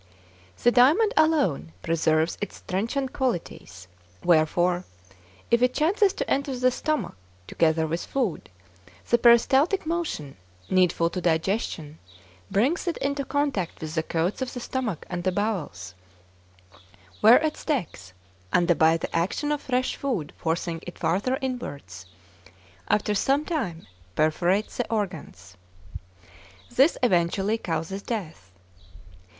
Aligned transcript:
The 0.63 0.71
diamond 0.71 1.13
alone 1.15 1.73
preserves 1.83 2.35
its 2.41 2.63
trenchant 2.67 3.13
qualities; 3.13 3.87
wherefore, 4.23 4.83
if 5.51 5.61
it 5.61 5.75
chances 5.75 6.11
to 6.13 6.27
enter 6.27 6.57
the 6.57 6.71
stomach 6.71 7.15
together 7.45 7.85
with 7.85 8.07
food, 8.07 8.49
the 9.11 9.19
peristaltic 9.19 9.85
motion 9.85 10.37
needful 10.71 11.11
to 11.11 11.21
digestion 11.21 11.99
brings 12.49 12.87
it 12.87 12.97
into 12.97 13.23
contact 13.23 13.79
with 13.79 13.93
the 13.93 14.01
coats 14.01 14.41
of 14.41 14.55
the 14.55 14.59
stomach 14.59 15.05
and 15.07 15.23
the 15.23 15.31
bowels, 15.31 15.93
where 17.19 17.37
it 17.37 17.55
sticks, 17.55 18.11
and 18.51 18.75
by 18.79 18.97
the 18.97 19.15
action 19.15 19.51
of 19.51 19.61
fresh 19.61 19.95
food 19.95 20.33
forcing 20.35 20.79
it 20.87 20.97
farther 20.97 21.37
inwards, 21.43 22.07
after 22.87 23.13
some 23.13 23.45
time 23.45 23.85
perforates 24.15 24.77
the 24.77 24.91
organs. 24.91 25.57
This 26.71 26.97
eventually 27.03 27.59
causes 27.59 28.01
death. 28.01 28.49